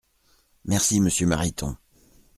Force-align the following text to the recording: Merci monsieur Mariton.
Merci 0.65 0.99
monsieur 0.99 1.27
Mariton. 1.27 1.77